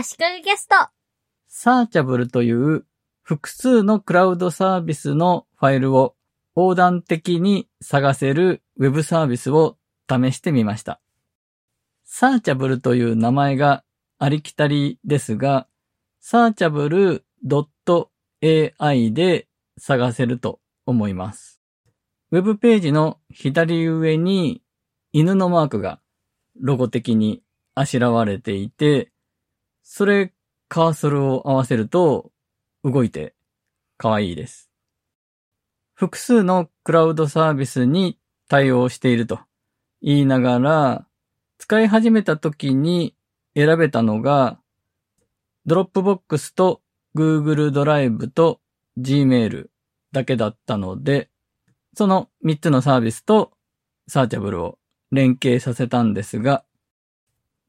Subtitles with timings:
[0.00, 0.76] 足利ゲスト。
[1.48, 2.86] サーチャブルという
[3.20, 6.14] 複数のクラウドサービスのファイルを
[6.54, 9.76] 横断的に探せるウェブサービスを
[10.08, 11.00] 試してみました。
[12.04, 13.82] サーチャブルという名前が
[14.20, 15.66] ありきたりですが、
[16.22, 21.60] searchable.ai で探せると思います。
[22.30, 24.62] ウェブページの左上に
[25.12, 25.98] 犬のマークが
[26.60, 27.42] ロゴ的に
[27.74, 29.10] あしらわれていて、
[29.90, 30.34] それ
[30.68, 32.30] カーソルを合わせると
[32.84, 33.34] 動いて
[33.96, 34.70] 可愛いです。
[35.94, 39.40] 複数のクラウドサービスに対応していると
[40.02, 41.06] 言いながら、
[41.56, 43.16] 使い始めた時に
[43.56, 44.60] 選べたのが、
[45.64, 46.82] Dropbox と
[47.16, 48.60] Google ドライブと
[49.00, 49.68] Gmail
[50.12, 51.30] だけだったので、
[51.94, 53.52] その3つのサービスと
[54.06, 54.78] Searchable を
[55.10, 56.62] 連携させたんですが、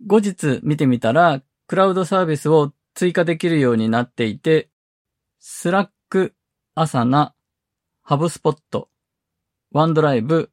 [0.05, 4.71] 後日見てみたら、クラウドサービスを追加できるようになっていて、
[5.39, 6.33] スラック、
[6.73, 7.35] アサナ、
[8.01, 8.89] ハブスポット、
[9.71, 10.49] ワンドライブ、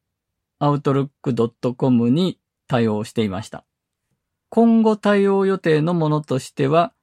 [0.59, 1.33] アウトルック
[1.75, 3.65] .com に対応していました。
[4.49, 6.93] 今後対応予定のものとしては、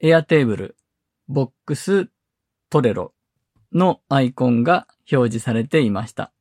[0.00, 0.76] Airtable、
[1.28, 2.08] ボックス、
[2.70, 3.14] トレロ
[3.72, 6.32] のアイコンが表示されていました。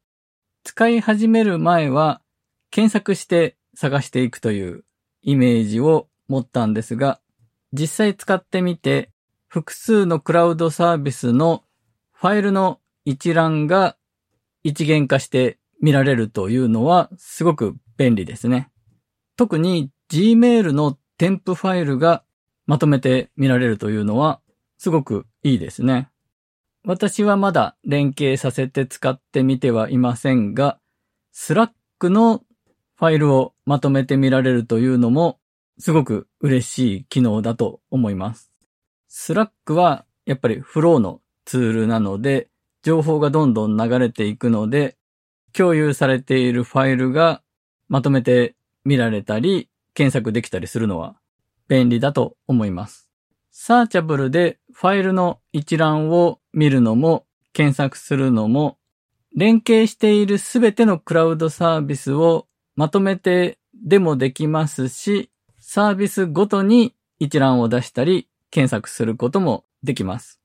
[0.64, 2.23] 使い始める前は、
[2.72, 4.84] 検索して探していくという
[5.22, 7.19] イメージを持ったんですが、
[7.71, 9.11] 実際使ってみて、
[9.47, 11.63] 複数のクラウドサービスの
[12.11, 13.97] ファイルの一覧が
[14.63, 18.69] 一元化して見られるというのはすごく便利ですね。
[19.35, 22.23] 特に Gmail の添付ファイルが
[22.66, 24.39] まとめて見られるというのは
[24.77, 26.09] すごくいいですね。
[26.85, 30.79] 私はまだ連携させて使ってみてはいませんが、
[31.33, 31.71] Slack
[32.03, 32.44] の
[32.95, 35.39] ファイルをまとめて見られるというのも
[35.79, 38.52] すごく嬉しい機能だと思います。
[39.09, 42.49] Slack はやっぱりフローのツールなので、
[42.83, 44.97] 情報がどんどん流れていくので、
[45.53, 47.41] 共有されているファイルが
[47.88, 51.16] まとめて見られたり、検索できたりするのは
[51.67, 53.07] 便利だと思います。
[53.51, 58.79] サーチャブルでファイルの一覧を見るのも検索するのも
[59.35, 65.29] 連携しているすべてのクラウドサービスをまとめてでもできますし、
[65.75, 70.39] サービスごとに一覧を出したり検索することもできます。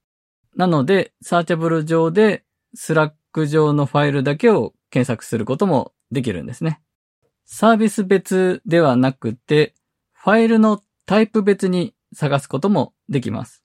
[0.57, 6.81] なので、サーチャブル上でSlack 上のファイルだけを検索することもできるんですね。
[7.45, 9.75] サービス別ではなくて、
[10.15, 13.63] ファイルのタイプ別に探すこともできます。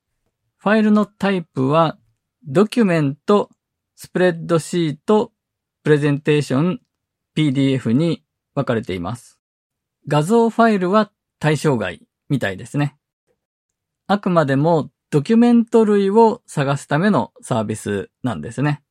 [0.57, 1.97] ファイルのタイプは、
[2.45, 3.49] ドキュメント、
[3.95, 5.31] スプレッドシート、
[5.81, 6.81] プレゼンテーション、
[7.37, 9.39] PDF に分かれています。
[10.09, 11.09] 画像ファイルは
[11.43, 11.99] 対象外
[12.29, 12.95] みたいですね。
[14.07, 18.81] あくまでもドキュメント類を探すためのサービスなんですね。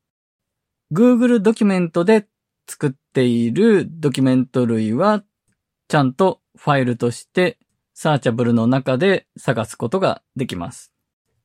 [0.93, 2.27] Google ドキュメントで
[2.69, 5.25] 作っているドキュメント類は
[5.89, 7.59] ちゃんとファイルとして
[7.95, 10.93] サーチャブルの中で探すことができます。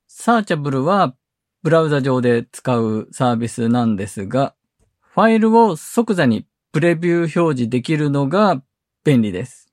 [0.10, 1.16] サーチャブルは
[1.64, 4.56] ブラウザ上で使うサービスなんですが、
[5.00, 8.62] ファイルを即座にプレビュー表示できるのが
[9.06, 9.67] 便利です。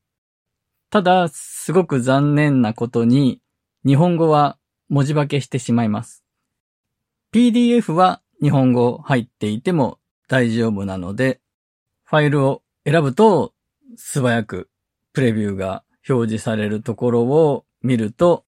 [0.94, 3.40] ただ、すごく残念なことに、
[3.84, 6.22] 日本語は文字化けしてしまいます。
[7.32, 11.40] PDF は日本語入っていても大丈夫なので、
[12.04, 13.54] ファイルを選ぶと
[13.96, 14.70] 素早く
[15.12, 18.44] プレビューが表示されるところを見ると、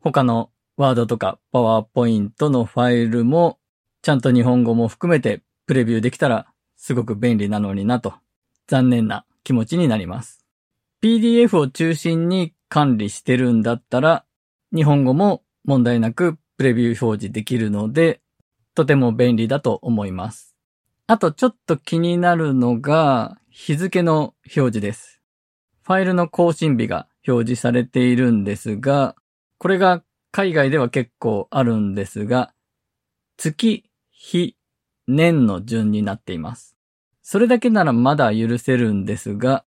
[0.00, 3.58] 他のワードとかパワーポイントのファイルも
[4.00, 6.46] ちゃんと日本語も含めてプレビューできたら
[6.78, 8.14] すごく便利なのになと
[8.68, 10.39] 残念な気持ちになります。
[11.02, 14.26] PDF を中心に管理してるんだったら
[14.74, 18.20] 日本語も問題なくプレビュー表示できるので
[18.74, 20.54] とても便利だと思います。
[21.06, 25.20] あとちょっと気になるのが日付の表示です。
[25.82, 29.16] ファイルの更新日が表示されているんですが、
[29.58, 32.52] これが海外では結構あるんですが、
[33.36, 34.56] 月、日、
[35.08, 36.76] 年の順になっています。
[37.22, 39.64] それだけならまだ許せるんですが、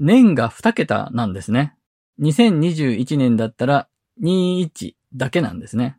[0.00, 1.74] 年が2桁なんですね。
[2.20, 3.88] 2021年だったら
[4.22, 5.98] 21だけなんですね。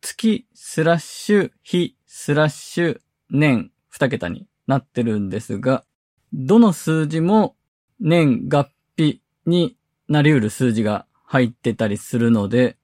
[0.00, 3.00] 月、スラッシュ、日、スラッシュ、
[3.30, 5.84] 年、2桁になってるんですが、
[6.32, 7.54] どの数字も
[8.00, 9.76] 年月日に
[10.08, 12.76] なり得る数字が入ってたりするので、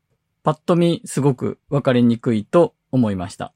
[0.44, 3.52] パッと見すごくわかりにくいと思いました。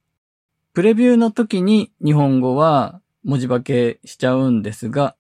[0.75, 5.15] プレビューの時に日本語は文字化けしちゃうんですが、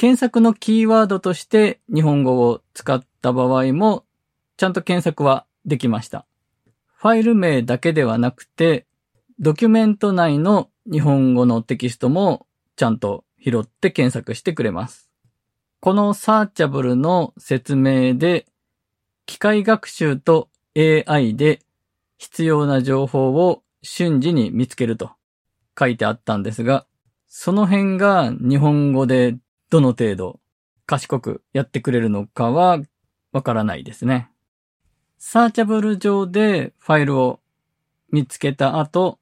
[0.00, 4.06] 検索のキーワードとして日本語を使った場合も
[4.56, 6.24] ちゃんと検索はできました。
[6.96, 8.86] ファイル名だけではなくて、
[9.40, 15.10] ドキュメント内の日本語のテキストもちゃんと拾って検索してくれます。
[15.80, 18.46] このサーチャブルの説明で、
[19.26, 20.48] 機械学習と
[20.78, 21.60] AI で
[22.16, 25.10] 必要な情報を瞬時に見つけると
[25.78, 26.86] 書いてあったんですが、
[27.28, 29.36] その辺が日本語で
[29.70, 30.40] どの程度
[30.86, 32.80] 賢くやってくれるのかは
[33.32, 34.28] わからないですね。
[35.18, 37.40] サーチャブル上でファイルを
[38.10, 39.18] 見つけた後、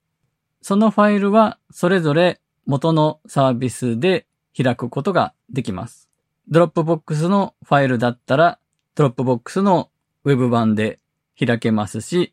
[0.62, 6.09] そのファイルはそれぞれ元のサービスで開くことができます。
[6.49, 8.59] Dropbox のファイルだったら、
[8.94, 9.91] Dropbox の
[10.25, 10.99] ウェブ版で
[11.39, 12.33] 開けますし、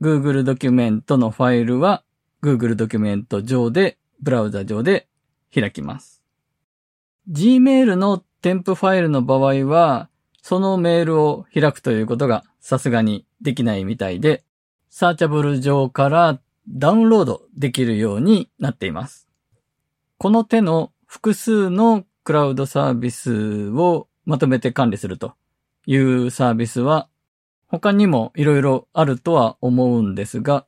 [0.00, 2.02] Google ドキュメントのファイルは
[2.42, 5.06] Google ドキュメント上で、ブラウザ上で
[5.54, 6.15] 開きます。
[7.30, 10.08] Gmail の添付ファイルの場合は、
[10.42, 14.44] そのメールを開くということがさすがにできないみたいで、
[14.90, 16.38] Searchable 上から
[16.68, 19.28] ダウンロードできるようになっています。
[20.18, 25.34] この手の複数のクラウドサービスをまとめて管理すると
[25.86, 27.08] いうサービスは
[27.68, 30.64] 他にもいろいろあるとは思うんですが、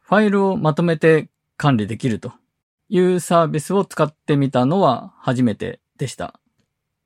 [0.00, 2.32] ファイルをまとめて管理できると
[2.88, 6.40] いうサービスを使ってみたのは初めてでした。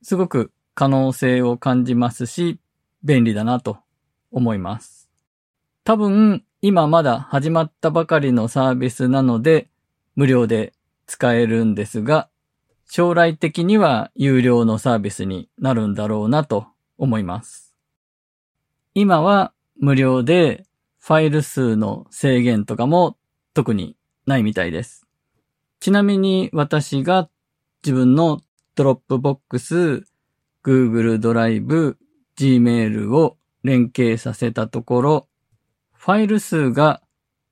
[0.03, 2.61] すごく可能性を感じますし、
[3.03, 3.79] 便利だなと
[4.31, 5.11] 思います。
[5.83, 9.69] 多分、今まだ始まったばかりのサービスなので、
[10.15, 10.73] 無料で
[11.07, 12.29] 使えるんですが、
[12.87, 17.75] 将来的には有料のサービスになるんだろうなと思います。
[18.95, 20.65] 今は無料で
[21.01, 23.17] ファイル数の制限とかも
[23.55, 23.97] 特に
[24.27, 25.07] ないみたいです。
[25.81, 27.29] ちなみに私が
[27.85, 28.41] 自分の
[28.75, 30.05] Dropbox、
[30.65, 31.97] Google ドライブ、
[32.37, 35.29] Gmail を連携させたところ、
[35.93, 37.01] ファイル数が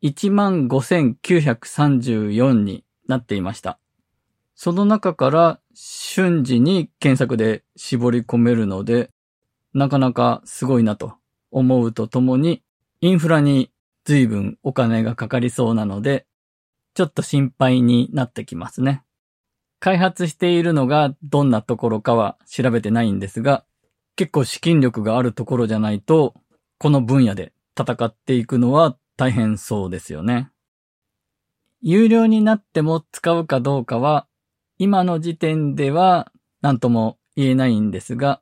[0.03, 3.79] 15,934になっていました。
[4.57, 9.11] その中から瞬時に検索で絞り込めるので、
[9.75, 11.15] なかなかすごいなと
[11.51, 12.63] 思うとともに、
[13.01, 13.71] インフラに
[14.05, 16.27] 随分お金がかかりそうなので、
[16.95, 19.03] ちょっと心配になってきますね。
[19.83, 23.65] 開発しているのがどんなところかは調べてないんですが、
[24.15, 26.35] 結構資金力があるところじゃないと、
[26.79, 30.53] この分野で戦っていくのは大変そうですよね。
[31.81, 34.29] 有料になっても使うかどうかは、
[34.79, 36.31] 今の時点では
[36.61, 38.41] 何とも言えないんですが、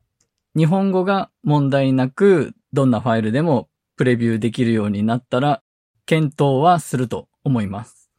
[0.55, 5.63] 日本語が問題なくどんなファイルでもプレビューできるようになったら、
[6.05, 8.11] 検討はすると思います。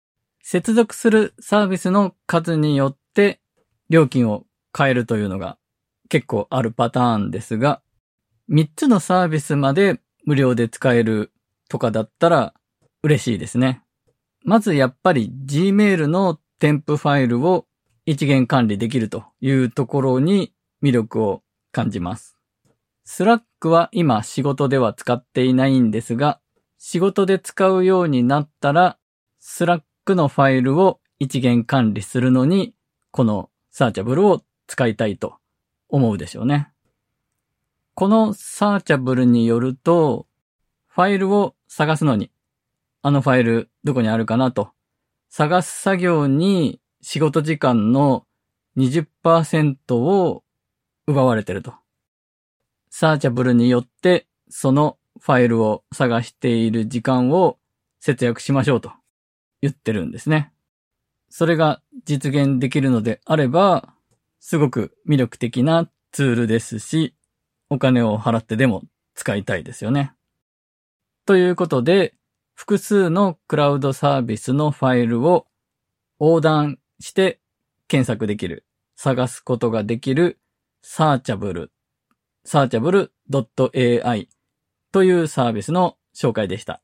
[0.41, 3.41] 接続するサービスの数によっって
[3.89, 5.57] 料金を変えるというのが
[6.07, 7.81] 結構あるパターンですが、
[8.49, 11.31] 3つのサービスまで無料で使える
[11.69, 12.53] とかだったら
[13.03, 13.81] 嬉しいですね。
[14.43, 17.65] まずやっぱり Gmail の添付ファイルを
[18.05, 22.37] 一元管理できるというところに魅力を感じます。
[23.05, 26.39] Slack は今仕事では使っていないんですが、
[26.77, 28.97] 仕事で使うようになったら、
[29.41, 32.73] Slack のファイルを一元管理するのに、
[33.11, 35.35] このサーチャブルを使いたいと
[35.89, 36.69] 思うでしょうね。
[37.93, 40.27] このサーチャブルによると、
[40.87, 42.31] ファイルを探すのに、
[43.01, 44.71] あのファイルどこにあるかなと、
[45.29, 48.25] 探す作業に仕事時間の
[48.77, 50.43] 20%を
[51.05, 51.73] 奪われてると。
[52.89, 57.57] サーチャブルによって、そのファイルを探している時間を
[57.99, 58.91] 節約しましょうと
[59.61, 60.51] 言ってるんですね。
[61.31, 63.93] それが実現できるのであれば、
[64.41, 67.15] すごく魅力的なツールですし、
[67.69, 68.83] お金を払ってでも
[69.15, 70.13] 使いたいですよね。
[71.25, 72.15] ということで、
[72.53, 75.47] 複数のクラウドサービスのファイルを
[76.19, 77.39] 横断して
[77.87, 78.65] 検索できる、
[78.97, 80.37] 探すことができる
[80.81, 81.71] サーチャブル、
[82.43, 84.27] サーチャブル .ai
[84.91, 86.81] というサービスの紹介でした。